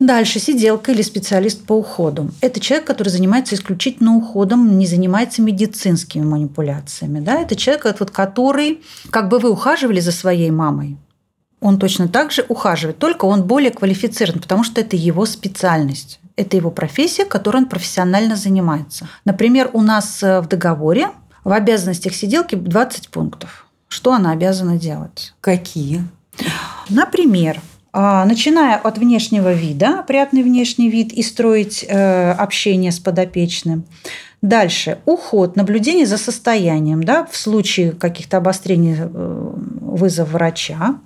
Дальше 0.00 0.40
сиделка 0.40 0.92
или 0.92 1.02
специалист 1.02 1.62
по 1.62 1.74
уходу. 1.74 2.30
Это 2.40 2.58
человек, 2.58 2.86
который 2.86 3.10
занимается 3.10 3.54
исключительно 3.54 4.16
уходом, 4.16 4.78
не 4.78 4.86
занимается 4.86 5.42
медицинскими 5.42 6.24
манипуляциями. 6.24 7.20
Да? 7.20 7.38
Это 7.38 7.54
человек, 7.54 7.94
вот, 8.00 8.10
который, 8.10 8.80
как 9.10 9.28
бы 9.28 9.38
вы 9.38 9.50
ухаживали 9.50 10.00
за 10.00 10.10
своей 10.10 10.50
мамой, 10.50 10.96
он 11.60 11.78
точно 11.78 12.08
так 12.08 12.32
же 12.32 12.44
ухаживает, 12.48 12.98
только 12.98 13.26
он 13.26 13.44
более 13.44 13.70
квалифицирован, 13.70 14.40
потому 14.40 14.64
что 14.64 14.80
это 14.80 14.96
его 14.96 15.26
специальность 15.26 16.18
это 16.36 16.56
его 16.56 16.70
профессия, 16.70 17.24
которой 17.24 17.58
он 17.58 17.66
профессионально 17.66 18.36
занимается. 18.36 19.08
Например, 19.24 19.70
у 19.72 19.82
нас 19.82 20.22
э, 20.22 20.40
в 20.40 20.48
договоре 20.48 21.10
в 21.44 21.52
обязанностях 21.52 22.14
сиделки 22.14 22.54
20 22.54 23.08
пунктов. 23.08 23.66
Что 23.88 24.12
она 24.12 24.32
обязана 24.32 24.78
делать? 24.78 25.34
Какие? 25.40 26.04
Например, 26.88 27.60
а, 27.92 28.24
начиная 28.24 28.76
от 28.76 28.96
внешнего 28.96 29.52
вида, 29.52 30.00
опрятный 30.00 30.42
внешний 30.42 30.88
вид 30.88 31.12
и 31.12 31.22
строить 31.22 31.84
э, 31.86 32.32
общение 32.32 32.92
с 32.92 32.98
подопечным– 32.98 33.84
Дальше 34.42 34.98
уход, 35.04 35.54
наблюдение 35.54 36.04
за 36.04 36.18
состоянием, 36.18 37.04
да, 37.04 37.24
в 37.30 37.36
случае 37.36 37.92
каких-то 37.92 38.38
обострений 38.38 38.96
э, 38.98 39.52
вызов 39.80 40.30
врача. 40.30 40.96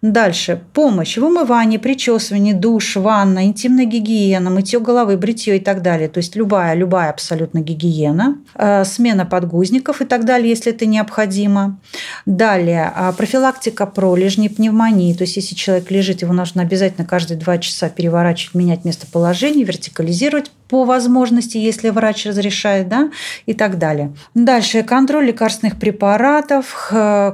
Дальше 0.00 0.62
помощь 0.72 1.18
в 1.18 1.24
умывании, 1.24 1.78
причесывании, 1.78 2.52
душ, 2.52 2.94
ванна, 2.94 3.46
интимная 3.46 3.84
гигиена, 3.86 4.48
мытье 4.48 4.78
головы, 4.78 5.16
бритье 5.16 5.56
и 5.56 5.60
так 5.60 5.82
далее. 5.82 6.08
То 6.08 6.18
есть 6.18 6.36
любая, 6.36 6.74
любая 6.74 7.10
абсолютно 7.10 7.58
гигиена, 7.58 8.38
э, 8.54 8.84
смена 8.84 9.26
подгузников 9.26 10.00
и 10.00 10.04
так 10.04 10.24
далее, 10.24 10.50
если 10.50 10.70
это 10.72 10.86
необходимо. 10.86 11.80
Далее 12.26 12.92
а, 12.94 13.12
профилактика 13.12 13.86
пролежней, 13.86 14.48
пневмонии. 14.48 15.14
То 15.14 15.24
есть 15.24 15.34
если 15.34 15.56
человек 15.56 15.90
лежит, 15.90 16.22
его 16.22 16.32
нужно 16.32 16.62
обязательно 16.62 17.04
каждые 17.04 17.38
два 17.38 17.58
часа 17.58 17.88
переворачивать, 17.88 18.54
менять 18.54 18.84
местоположение, 18.84 19.64
вертикализировать 19.64 20.52
по 20.74 20.84
возможности, 20.84 21.56
если 21.56 21.90
врач 21.90 22.26
разрешает, 22.26 22.88
да, 22.88 23.12
и 23.46 23.54
так 23.54 23.78
далее. 23.78 24.12
Дальше 24.34 24.82
контроль 24.82 25.26
лекарственных 25.26 25.78
препаратов, 25.78 26.88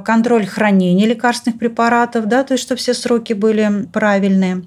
контроль 0.05 0.45
хранения 0.45 1.07
лекарственных 1.07 1.57
препаратов, 1.57 2.27
да, 2.27 2.43
то 2.43 2.53
есть 2.53 2.63
чтобы 2.63 2.77
все 2.77 2.93
сроки 2.93 3.33
были 3.33 3.87
правильные. 3.91 4.61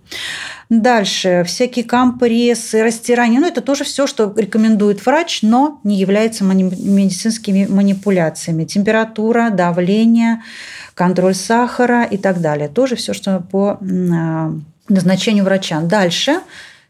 Дальше 0.71 1.45
всякие 1.47 1.85
компрессы, 1.85 2.83
растирания, 2.83 3.39
ну 3.39 3.47
это 3.47 3.61
тоже 3.61 3.85
все, 3.85 4.09
что 4.09 4.35
рекомендует 4.37 5.07
врач, 5.07 5.43
но 5.43 5.79
не 5.85 5.97
является 5.97 6.43
медицинскими 6.43 7.67
манипуляциями. 7.67 8.65
Температура, 8.65 9.51
давление, 9.51 10.43
контроль 10.95 11.37
сахара 11.37 12.03
и 12.03 12.17
так 12.17 12.41
далее. 12.41 12.67
Тоже 12.67 12.97
все, 12.97 13.13
что 13.13 13.39
по 13.53 13.79
а, 13.81 14.53
назначению 14.89 15.45
врача. 15.45 15.81
Дальше 15.81 16.41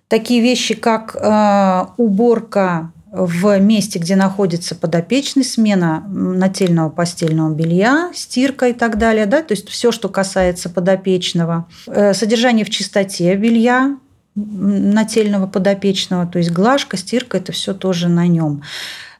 такие 0.09 0.41
вещи, 0.41 0.75
как 0.75 1.17
э, 1.17 1.87
уборка 1.97 2.93
в 3.15 3.61
месте, 3.61 4.01
где 4.01 4.17
находится 4.17 4.75
подопечный, 4.75 5.45
смена 5.45 6.05
нательного 6.09 6.91
постельного 6.91 7.55
белья, 7.55 8.11
стирка 8.13 8.69
и 8.69 8.73
так 8.73 8.99
далее, 8.99 9.27
да, 9.27 9.43
то 9.43 9.53
есть 9.53 9.69
все, 9.69 9.93
что 9.93 10.09
касается 10.09 10.69
подопечного, 10.69 11.69
э, 11.87 12.13
содержание 12.13 12.65
в 12.65 12.71
чистоте 12.71 13.35
белья 13.37 13.97
нательного 14.35 15.47
подопечного, 15.47 16.27
то 16.27 16.39
есть 16.39 16.51
глажка, 16.51 16.97
стирка, 16.97 17.37
это 17.37 17.53
все 17.53 17.73
тоже 17.73 18.09
на 18.09 18.27
нем. 18.27 18.63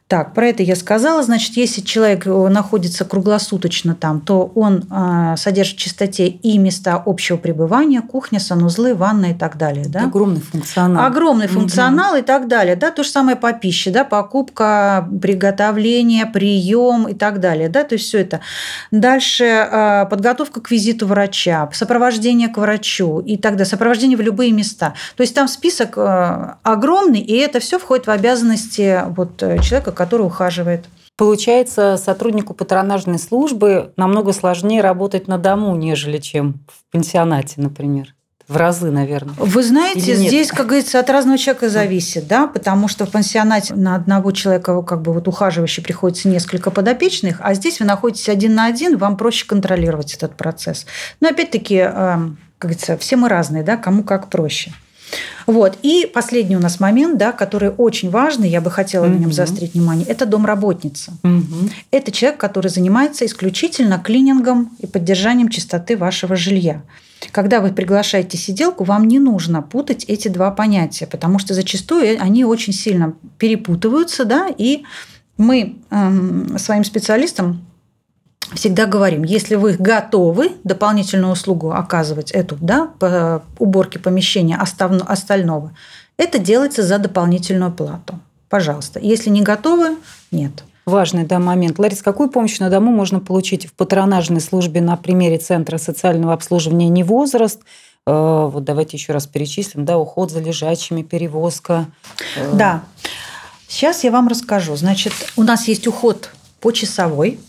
Так, 0.07 0.35
про 0.35 0.49
это 0.49 0.61
я 0.61 0.75
сказала. 0.75 1.23
Значит, 1.23 1.57
если 1.57 1.81
человек 1.81 2.27
э, 2.27 2.47
находится 2.49 3.05
круглосуточно 3.05 3.95
там, 3.95 4.21
то 4.21 4.51
он 4.53 4.83
э, 4.87 5.35
содержит 5.35 5.77
в 5.77 5.79
чистоте 5.79 6.27
и 6.27 6.59
места 6.59 7.01
общего 7.03 7.37
пребывания, 7.37 8.01
кухня, 8.01 8.39
санузлы, 8.39 8.93
ванна 8.93 9.31
и 9.31 9.33
так 9.33 9.57
далее. 9.57 9.85
Да? 9.87 10.03
Огромный 10.03 10.41
функционал. 10.41 11.07
Огромный 11.07 11.47
функционал 11.47 12.11
угу. 12.11 12.19
и 12.19 12.21
так 12.21 12.47
далее. 12.47 12.75
Да? 12.75 12.91
То 12.91 13.01
же 13.01 13.09
самое 13.09 13.35
по 13.35 13.51
пище, 13.53 13.89
да? 13.89 14.03
покупка, 14.03 15.09
приготовление, 15.23 16.27
прием 16.27 17.07
и 17.07 17.15
так 17.15 17.39
далее. 17.39 17.67
Да? 17.67 17.83
То 17.83 17.93
есть 17.93 18.05
все 18.05 18.19
это. 18.19 18.41
Дальше 18.91 19.43
э, 19.43 20.05
подготовка 20.07 20.61
к 20.61 20.69
визиту 20.69 21.07
врача, 21.07 21.67
сопровождение 21.73 22.49
к 22.49 22.57
врачу 22.57 23.21
и 23.21 23.37
так 23.37 23.53
далее, 23.53 23.65
сопровождение 23.65 24.17
в 24.17 24.21
любые 24.21 24.51
места. 24.51 24.93
То 25.17 25.21
есть 25.21 25.33
там 25.33 25.47
список 25.47 25.97
э, 25.97 26.53
огромный, 26.61 27.21
и 27.21 27.35
это 27.37 27.59
все 27.59 27.79
входит 27.79 28.05
в 28.05 28.11
обязанности 28.11 29.01
вот, 29.15 29.39
человека, 29.39 29.94
который 29.95 30.21
ухаживает. 30.23 30.85
Получается, 31.17 31.97
сотруднику 31.97 32.53
патронажной 32.53 33.19
службы 33.19 33.93
намного 33.95 34.33
сложнее 34.33 34.81
работать 34.81 35.27
на 35.27 35.37
дому, 35.37 35.75
нежели 35.75 36.17
чем 36.17 36.65
в 36.67 36.91
пенсионате, 36.91 37.61
например. 37.61 38.13
в 38.47 38.57
разы, 38.57 38.91
наверное. 38.91 39.33
Вы 39.39 39.63
знаете, 39.63 40.13
здесь, 40.15 40.49
как 40.49 40.67
говорится, 40.67 40.99
от 40.99 41.09
разного 41.09 41.37
человека 41.37 41.69
зависит, 41.69 42.27
да, 42.27 42.45
потому 42.45 42.87
что 42.87 43.05
в 43.05 43.11
пансионате 43.11 43.73
на 43.73 43.95
одного 43.95 44.31
человека 44.31 44.81
как 44.83 45.01
бы 45.01 45.13
вот 45.13 45.27
ухаживающий 45.27 45.81
приходится 45.81 46.29
несколько 46.29 46.69
подопечных, 46.69 47.37
а 47.39 47.55
здесь 47.55 47.79
вы 47.79 47.87
находитесь 47.87 48.29
один 48.29 48.53
на 48.53 48.65
один, 48.65 48.97
вам 48.97 49.17
проще 49.17 49.47
контролировать 49.47 50.13
этот 50.13 50.35
процесс. 50.35 50.85
Но 51.21 51.29
опять-таки, 51.29 51.77
эм, 51.77 52.37
как 52.59 52.71
говорится, 52.71 52.97
все 52.97 53.15
мы 53.15 53.29
разные, 53.29 53.63
да, 53.63 53.77
кому 53.77 54.03
как 54.03 54.29
проще. 54.29 54.73
Вот. 55.47 55.77
И 55.81 56.09
последний 56.11 56.55
у 56.55 56.59
нас 56.59 56.79
момент, 56.79 57.17
да, 57.17 57.31
который 57.31 57.69
очень 57.69 58.09
важный, 58.09 58.49
я 58.49 58.61
бы 58.61 58.71
хотела 58.71 59.05
угу. 59.05 59.13
на 59.13 59.17
нем 59.17 59.31
заострить 59.31 59.73
внимание, 59.73 60.05
это 60.07 60.25
домработница. 60.25 61.13
Угу. 61.23 61.69
Это 61.91 62.11
человек, 62.11 62.39
который 62.39 62.67
занимается 62.67 63.25
исключительно 63.25 63.99
клинингом 63.99 64.75
и 64.79 64.87
поддержанием 64.87 65.49
чистоты 65.49 65.97
вашего 65.97 66.35
жилья. 66.35 66.81
Когда 67.31 67.59
вы 67.59 67.71
приглашаете 67.71 68.37
сиделку, 68.37 68.83
вам 68.83 69.07
не 69.07 69.19
нужно 69.19 69.61
путать 69.61 70.05
эти 70.05 70.27
два 70.27 70.51
понятия, 70.51 71.07
потому 71.07 71.39
что 71.39 71.53
зачастую 71.53 72.21
они 72.21 72.45
очень 72.45 72.73
сильно 72.73 73.13
перепутываются, 73.37 74.25
да, 74.25 74.47
и 74.55 74.83
мы 75.37 75.77
э, 75.89 76.57
своим 76.57 76.83
специалистам 76.83 77.65
всегда 78.53 78.85
говорим, 78.85 79.23
если 79.23 79.55
вы 79.55 79.73
готовы 79.73 80.51
дополнительную 80.63 81.33
услугу 81.33 81.71
оказывать 81.71 82.31
эту, 82.31 82.57
да, 82.59 82.89
по 82.99 83.43
уборке 83.57 83.99
помещения 83.99 84.57
остального, 84.57 85.73
это 86.17 86.37
делается 86.37 86.83
за 86.83 86.97
дополнительную 86.99 87.71
плату. 87.71 88.19
Пожалуйста. 88.49 88.99
Если 88.99 89.29
не 89.29 89.41
готовы, 89.41 89.97
нет. 90.31 90.63
Важный 90.85 91.25
да, 91.25 91.39
момент. 91.39 91.79
Ларис, 91.79 92.03
какую 92.03 92.29
помощь 92.29 92.59
на 92.59 92.69
дому 92.69 92.91
можно 92.91 93.19
получить 93.19 93.65
в 93.65 93.73
патронажной 93.73 94.39
службе 94.39 94.81
на 94.81 94.95
примере 94.95 95.39
Центра 95.39 95.77
социального 95.77 96.33
обслуживания 96.33 96.89
«Не 96.89 97.03
возраст», 97.03 97.61
э, 98.05 98.49
вот 98.51 98.63
давайте 98.63 98.95
еще 98.95 99.11
раз 99.11 99.25
перечислим, 99.25 99.83
да, 99.83 99.97
уход 99.97 100.31
за 100.31 100.41
лежачими, 100.41 101.01
перевозка. 101.01 101.87
Э. 102.37 102.55
Да. 102.55 102.83
Сейчас 103.67 104.03
я 104.03 104.11
вам 104.11 104.27
расскажу. 104.27 104.75
Значит, 104.75 105.11
у 105.35 105.43
нас 105.43 105.67
есть 105.67 105.87
уход 105.87 106.29
по 106.61 106.71
часовой, 106.71 107.39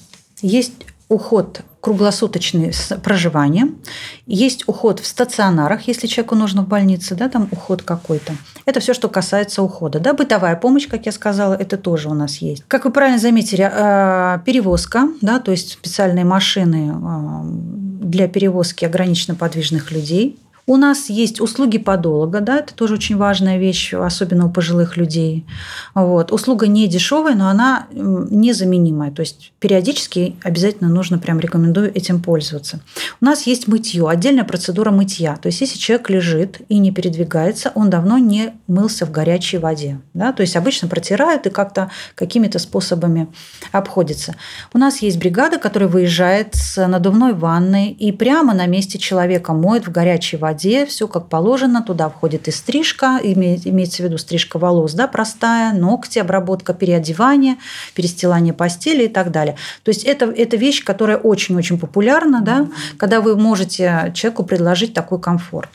есть 0.42 0.72
уход 1.08 1.60
круглосуточный 1.80 2.72
с 2.72 2.96
проживанием, 2.96 3.78
есть 4.26 4.64
уход 4.66 4.98
в 4.98 5.06
стационарах, 5.06 5.86
если 5.86 6.08
человеку 6.08 6.34
нужно 6.34 6.62
в 6.62 6.68
больнице, 6.68 7.14
да, 7.14 7.28
там 7.28 7.48
уход 7.52 7.82
какой-то. 7.82 8.32
Это 8.64 8.80
все, 8.80 8.92
что 8.92 9.08
касается 9.08 9.62
ухода. 9.62 10.00
Да, 10.00 10.12
бытовая 10.12 10.56
помощь, 10.56 10.88
как 10.88 11.06
я 11.06 11.12
сказала, 11.12 11.54
это 11.54 11.76
тоже 11.76 12.08
у 12.08 12.14
нас 12.14 12.38
есть. 12.38 12.64
Как 12.66 12.84
вы 12.84 12.90
правильно 12.90 13.20
заметили, 13.20 13.70
а, 13.72 14.38
перевозка, 14.38 15.08
да, 15.20 15.38
то 15.38 15.52
есть 15.52 15.74
специальные 15.74 16.24
машины 16.24 16.92
а, 16.92 17.42
для 17.44 18.26
перевозки 18.26 18.84
ограниченно 18.84 19.36
подвижных 19.36 19.92
людей, 19.92 20.36
у 20.66 20.76
нас 20.76 21.08
есть 21.10 21.40
услуги 21.40 21.78
подолога, 21.78 22.40
да, 22.40 22.58
это 22.58 22.74
тоже 22.74 22.94
очень 22.94 23.16
важная 23.16 23.56
вещь, 23.56 23.94
особенно 23.94 24.46
у 24.46 24.50
пожилых 24.50 24.96
людей. 24.96 25.46
Вот. 25.94 26.32
Услуга 26.32 26.66
не 26.66 26.88
дешевая, 26.88 27.36
но 27.36 27.48
она 27.48 27.86
незаменимая. 27.92 29.12
То 29.12 29.20
есть 29.20 29.52
периодически 29.60 30.34
обязательно 30.42 30.90
нужно, 30.90 31.18
прям 31.18 31.38
рекомендую 31.38 31.94
этим 31.94 32.20
пользоваться. 32.20 32.80
У 33.20 33.24
нас 33.24 33.46
есть 33.46 33.68
мытье, 33.68 34.08
отдельная 34.08 34.42
процедура 34.42 34.90
мытья. 34.90 35.36
То 35.36 35.46
есть 35.46 35.60
если 35.60 35.78
человек 35.78 36.10
лежит 36.10 36.60
и 36.68 36.78
не 36.78 36.90
передвигается, 36.90 37.70
он 37.76 37.88
давно 37.88 38.18
не 38.18 38.52
мылся 38.66 39.06
в 39.06 39.12
горячей 39.12 39.58
воде. 39.58 40.00
Да? 40.14 40.32
То 40.32 40.40
есть 40.40 40.56
обычно 40.56 40.88
протирают 40.88 41.46
и 41.46 41.50
как-то 41.50 41.92
какими-то 42.16 42.58
способами 42.58 43.28
обходится. 43.70 44.34
У 44.72 44.78
нас 44.78 44.98
есть 44.98 45.18
бригада, 45.18 45.58
которая 45.58 45.88
выезжает 45.88 46.56
с 46.56 46.84
надувной 46.88 47.34
ванной 47.34 47.90
и 47.90 48.10
прямо 48.10 48.52
на 48.52 48.66
месте 48.66 48.98
человека 48.98 49.52
моет 49.52 49.86
в 49.86 49.92
горячей 49.92 50.36
воде 50.36 50.55
воде, 50.56 50.86
все 50.86 51.06
как 51.06 51.28
положено, 51.28 51.82
туда 51.82 52.08
входит 52.08 52.48
и 52.48 52.50
стрижка, 52.50 53.20
имеется 53.22 54.02
в 54.02 54.06
виду 54.06 54.18
стрижка 54.18 54.58
волос, 54.58 54.94
да, 54.94 55.06
простая, 55.06 55.72
ногти, 55.72 56.18
обработка 56.18 56.72
переодевания, 56.72 57.56
перестилание 57.94 58.54
постели 58.54 59.04
и 59.04 59.08
так 59.08 59.30
далее. 59.30 59.56
То 59.82 59.90
есть 59.90 60.04
это, 60.04 60.26
это 60.26 60.56
вещь, 60.56 60.82
которая 60.84 61.18
очень-очень 61.18 61.78
популярна, 61.78 62.40
да, 62.40 62.68
когда 62.96 63.20
вы 63.20 63.36
можете 63.36 64.12
человеку 64.14 64.44
предложить 64.44 64.94
такой 64.94 65.20
комфорт. 65.20 65.68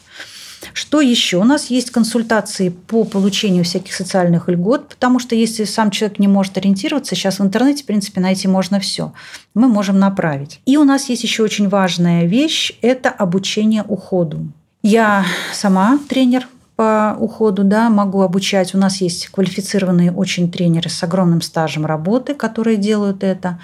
Что 0.74 1.02
еще? 1.02 1.38
У 1.38 1.44
нас 1.44 1.72
есть 1.72 1.92
консультации 1.92 2.70
по 2.70 3.04
получению 3.04 3.64
всяких 3.64 3.94
социальных 3.94 4.48
льгот, 4.48 4.90
потому 4.90 5.20
что 5.20 5.36
если 5.36 5.66
сам 5.66 5.92
человек 5.92 6.20
не 6.20 6.28
может 6.28 6.58
ориентироваться, 6.58 7.16
сейчас 7.16 7.40
в 7.40 7.44
интернете, 7.44 7.84
в 7.84 7.88
принципе, 7.88 8.22
найти 8.22 8.48
можно 8.48 8.80
все. 8.80 9.12
Мы 9.54 9.68
можем 9.68 10.00
направить. 10.00 10.60
И 10.66 10.78
у 10.78 10.84
нас 10.84 11.10
есть 11.10 11.24
еще 11.24 11.44
очень 11.44 11.68
важная 11.68 12.26
вещь– 12.26 12.74
это 12.82 13.10
обучение 13.10 13.84
уходу. 13.84 14.48
Я 14.84 15.26
сама 15.54 16.00
тренер 16.10 16.48
по 16.76 17.16
уходу, 17.20 17.64
да, 17.64 17.90
могу 17.90 18.22
обучать. 18.22 18.74
У 18.74 18.78
нас 18.78 19.02
есть 19.02 19.28
квалифицированные 19.28 20.12
очень 20.12 20.52
тренеры 20.52 20.90
с 20.90 21.04
огромным 21.04 21.42
стажем 21.42 21.86
работы, 21.86 22.34
которые 22.34 22.78
делают 22.78 23.24
это. 23.24 23.60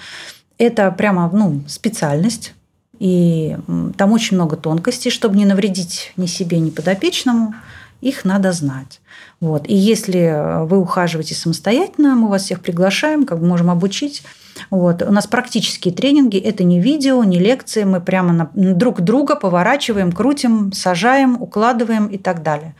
Это 0.58 0.90
прямо 0.92 1.28
ну, 1.32 1.62
специальность. 1.66 2.54
И 3.00 3.56
там 3.96 4.12
очень 4.12 4.36
много 4.36 4.56
тонкостей, 4.56 5.10
чтобы 5.10 5.36
не 5.36 5.44
навредить 5.44 6.12
ни 6.16 6.26
себе, 6.26 6.58
ни 6.58 6.70
подопечному. 6.70 7.54
Их 8.00 8.24
надо 8.24 8.52
знать. 8.52 9.00
Вот. 9.40 9.68
И 9.68 9.74
если 9.74 10.64
вы 10.66 10.78
ухаживаете 10.78 11.34
самостоятельно, 11.34 12.14
мы 12.14 12.28
вас 12.28 12.44
всех 12.44 12.60
приглашаем, 12.60 13.24
как 13.26 13.40
бы 13.40 13.46
можем 13.46 13.70
обучить 13.70 14.22
вот. 14.70 15.02
У 15.02 15.12
нас 15.12 15.26
практические 15.26 15.94
тренинги, 15.94 16.38
это 16.38 16.64
не 16.64 16.80
видео, 16.80 17.22
не 17.24 17.38
лекции, 17.38 17.84
мы 17.84 18.00
прямо 18.00 18.32
на, 18.32 18.50
друг 18.54 19.00
друга 19.00 19.36
поворачиваем, 19.36 20.12
крутим, 20.12 20.72
сажаем, 20.72 21.40
укладываем 21.40 22.06
и 22.06 22.18
так 22.18 22.42
далее. 22.42 22.74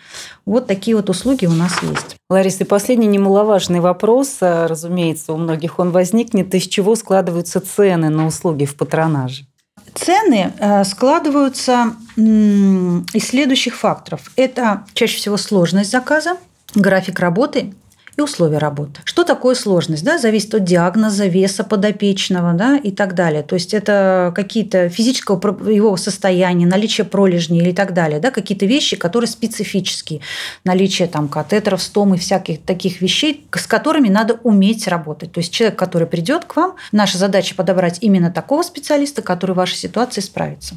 Вот 0.45 0.67
такие 0.67 0.97
вот 0.97 1.11
услуги 1.11 1.47
у 1.47 1.53
нас 1.53 1.83
есть. 1.83 2.17
Лариса, 2.29 2.65
и 2.65 2.67
последний 2.67 3.07
немаловажный 3.07 3.81
вопрос, 3.81 4.39
а, 4.41 4.67
разумеется, 4.69 5.33
у 5.33 5.37
многих 5.37 5.79
он 5.79 5.91
возникнет. 5.91 6.55
Из 6.55 6.67
чего 6.67 6.95
складываются 6.95 7.61
цены 7.61 8.09
на 8.11 8.27
услуги 8.27 8.65
в 8.65 8.77
патронаже? 8.77 9.47
Цены 10.01 10.53
э, 10.59 10.85
складываются 10.85 11.95
из 12.17 13.29
следующих 13.29 13.77
факторов. 13.77 14.31
Это 14.37 14.85
чаще 14.95 15.17
всего 15.17 15.37
сложность 15.37 15.91
заказа, 15.91 16.37
график 16.75 17.21
работы 17.21 17.75
и 18.19 18.21
условия 18.21 18.59
работы. 18.59 19.01
Что 19.05 19.25
такое 19.25 19.55
сложность? 19.55 20.05
Да? 20.05 20.19
Зависит 20.19 20.55
от 20.55 20.65
диагноза, 20.65 21.27
веса 21.27 21.65
подопечного 21.65 22.53
да? 22.53 22.77
и 22.77 22.91
так 22.91 23.15
далее. 23.15 23.43
То 23.43 23.55
есть 23.55 23.73
это 23.73 24.33
какие-то 24.35 24.89
физического 24.89 25.39
его 25.71 25.97
состояния, 25.97 26.67
наличие 26.67 27.05
пролежней 27.05 27.71
и 27.71 27.73
так 27.73 27.95
далее. 27.95 28.21
Да? 28.21 28.31
Какие-то 28.31 28.67
вещи, 28.67 28.97
которые 28.97 29.29
специфические. 29.29 30.21
Наличие 30.65 31.09
там, 31.09 31.29
катетеров, 31.29 31.83
стом 31.83 32.15
и 32.15 32.19
всяких 32.19 32.63
таких 32.63 33.01
вещей, 33.01 33.47
с 33.53 33.67
которыми 33.67 34.09
надо 34.09 34.39
уметь 34.43 34.89
работать. 34.89 35.33
То 35.33 35.39
есть 35.39 35.53
человек, 35.53 35.79
который 35.79 36.07
придет 36.09 36.45
к 36.45 36.57
вам, 36.57 36.75
наша 36.93 37.19
задача 37.19 37.55
подобрать 37.55 37.99
именно 38.01 38.31
такого 38.31 38.63
специалиста, 38.63 39.23
который 39.23 39.53
в 39.53 39.57
вашей 39.57 39.77
ситуации 39.77 40.21
справится. 40.21 40.75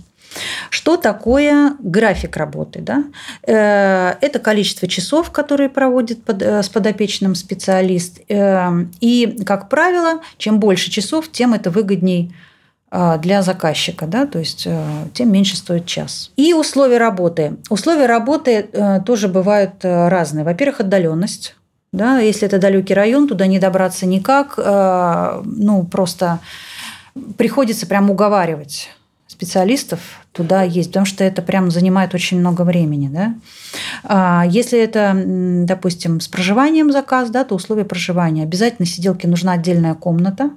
Что 0.70 0.98
такое 0.98 1.76
график 1.80 2.38
работы? 2.38 2.80
Да? 2.80 3.04
Э, 3.46 4.16
это 4.22 4.40
количество 4.40 4.88
часов, 4.88 5.32
которые 5.32 5.70
проводит 5.70 6.20
э, 6.28 6.64
с 6.64 6.70
подопечным 6.70 7.36
специалист. 7.36 8.20
Э, 8.30 8.70
и, 9.00 9.44
как 9.46 9.70
правило, 9.70 10.22
чем 10.38 10.60
больше 10.60 10.90
часов, 10.90 11.32
тем 11.32 11.54
это 11.54 11.70
выгодней 11.70 12.34
для 13.20 13.42
заказчика, 13.42 14.06
да, 14.06 14.26
то 14.26 14.38
есть 14.38 14.68
тем 15.14 15.32
меньше 15.32 15.56
стоит 15.56 15.86
час. 15.86 16.30
И 16.36 16.54
условия 16.54 16.98
работы. 16.98 17.56
Условия 17.70 18.06
работы 18.06 18.68
тоже 19.06 19.30
бывают 19.30 19.76
разные. 19.82 20.44
Во-первых, 20.44 20.82
отдаленность. 20.82 21.56
Да, 21.94 22.20
если 22.20 22.46
это 22.48 22.58
далекий 22.58 22.94
район, 22.94 23.30
туда 23.30 23.48
не 23.48 23.60
добраться 23.60 24.06
никак. 24.06 24.58
Ну, 24.58 25.88
просто 25.90 26.40
приходится 27.38 27.88
прям 27.88 28.10
уговаривать 28.10 28.90
специалистов 29.28 30.21
туда 30.34 30.64
есть, 30.64 30.90
потому 30.90 31.06
что 31.06 31.24
это 31.24 31.42
прям 31.42 31.72
занимает 31.72 32.14
очень 32.14 32.40
много 32.40 32.62
времени. 32.64 33.10
Да? 33.10 33.36
А 34.04 34.46
если 34.48 34.80
это, 34.80 35.14
допустим, 35.16 36.20
с 36.20 36.28
проживанием 36.28 36.92
заказ, 36.92 37.30
да, 37.30 37.44
то 37.44 37.56
условия 37.56 37.86
проживания. 37.86 38.44
Обязательно 38.44 38.86
сиделке 38.86 39.28
нужна 39.28 39.54
отдельная 39.54 39.94
комната, 39.96 40.52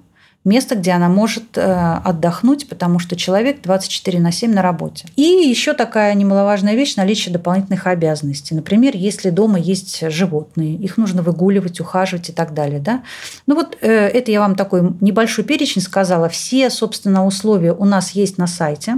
место, 0.45 0.75
где 0.75 0.93
она 0.93 1.09
может 1.09 1.57
э, 1.57 2.01
отдохнуть, 2.05 2.69
потому 2.69 2.99
что 2.99 3.17
человек 3.17 3.63
24 3.63 4.21
на 4.21 4.31
7 4.31 4.53
на 4.53 4.63
работе. 4.63 5.09
И 5.17 5.23
еще 5.23 5.73
такая 5.73 6.13
немаловажная 6.15 6.75
вещь– 6.75 6.97
наличие 6.97 7.33
дополнительных 7.33 7.87
обязанностей. 7.87 8.55
Например, 8.55 8.93
если 8.95 9.31
дома 9.31 9.59
есть 9.59 10.11
животные, 10.11 10.75
их 10.75 10.99
нужно 10.99 11.23
выгуливать, 11.23 11.81
ухаживать 11.81 12.29
и 12.29 12.33
так 12.33 12.53
далее. 12.53 12.79
Да? 12.79 13.03
Ну 13.47 13.55
вот 13.55 13.79
э, 13.81 13.89
это 13.89 14.31
я 14.31 14.41
вам 14.41 14.55
такой 14.55 14.83
небольшой 15.01 15.45
перечень 15.45 15.81
сказала. 15.81 16.29
Все, 16.29 16.69
собственно, 16.69 17.25
условия 17.25 17.73
у 17.73 17.87
нас 17.87 18.11
есть 18.11 18.37
на 18.37 18.47
сайте. 18.47 18.97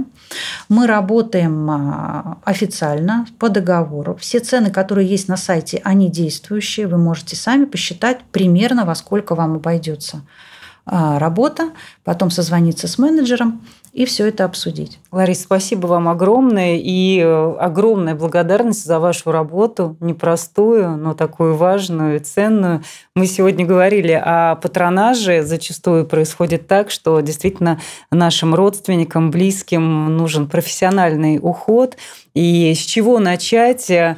Мы 0.67 0.85
работаем 0.85 1.69
а, 1.71 2.37
официально 2.43 3.25
по 3.39 3.47
договору. 3.47 4.17
Все 4.19 4.39
цены, 4.39 4.69
которые 4.69 5.07
есть 5.07 5.29
на 5.29 5.37
сайте, 5.37 5.79
они 5.85 6.09
действующие. 6.09 6.87
Вы 6.87 6.97
можете 6.97 7.37
сами 7.37 7.63
посчитать 7.63 8.19
примерно, 8.33 8.83
во 8.83 8.95
сколько 8.95 9.33
вам 9.33 9.55
обойдется 9.55 10.23
работа, 10.87 11.71
потом 12.03 12.31
созвониться 12.31 12.87
с 12.87 12.97
менеджером 12.97 13.61
и 13.97 14.05
все 14.05 14.27
это 14.27 14.45
обсудить. 14.45 14.99
Лариса, 15.11 15.41
спасибо 15.41 15.87
вам 15.87 16.07
огромное 16.07 16.77
и 16.77 17.19
э, 17.19 17.55
огромная 17.59 18.13
благодарность 18.13 18.85
за 18.85 18.99
вашу 18.99 19.31
работу, 19.31 19.97
непростую, 19.99 20.97
но 20.97 21.15
такую 21.15 21.55
важную 21.55 22.17
и 22.17 22.19
ценную. 22.19 22.83
Мы 23.15 23.25
сегодня 23.25 23.65
говорили 23.65 24.11
о 24.11 24.55
патронаже. 24.57 25.41
Зачастую 25.41 26.05
происходит 26.05 26.67
так, 26.67 26.91
что 26.91 27.19
действительно 27.21 27.81
нашим 28.11 28.53
родственникам, 28.53 29.31
близким 29.31 30.15
нужен 30.15 30.47
профессиональный 30.47 31.39
уход. 31.41 31.97
И 32.37 32.71
с 32.75 32.85
чего 32.85 33.17
начать, 33.17 33.89
э, 33.89 34.15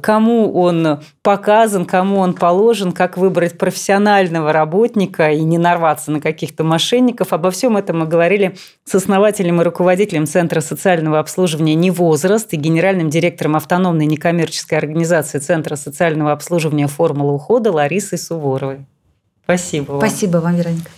кому 0.00 0.52
он 0.52 0.98
показан, 1.22 1.84
кому 1.84 2.18
он 2.18 2.34
положен, 2.34 2.90
как 2.90 3.16
выбрать 3.16 3.56
профессионального 3.56 4.52
работника 4.52 5.30
и 5.30 5.42
не 5.42 5.58
нарваться 5.58 6.10
на 6.10 6.20
каких-то 6.20 6.64
мошенников. 6.64 7.32
Обо 7.32 7.52
всем 7.52 7.76
этом 7.76 8.00
мы 8.00 8.06
говорили 8.06 8.56
с 8.84 8.96
основателем 8.96 9.60
и 9.60 9.64
руководителем 9.64 10.26
Центра 10.26 10.60
социального 10.60 11.20
обслуживания 11.20 11.76
«Не 11.76 11.92
возраст» 11.92 12.52
и 12.52 12.56
генеральным 12.56 13.10
директором 13.10 13.54
автономной 13.54 14.06
некоммерческой 14.06 14.78
организации 14.78 15.38
Центра 15.38 15.76
социального 15.76 16.32
обслуживания 16.32 16.88
«Формула 16.88 17.30
ухода» 17.30 17.70
Ларисой 17.70 18.18
Суворовой. 18.18 18.86
Спасибо 19.44 19.92
вам. 19.92 20.00
Спасибо 20.00 20.38
вам, 20.38 20.56
Вероника. 20.56 20.90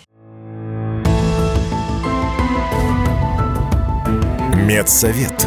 Медсовет. 4.67 5.47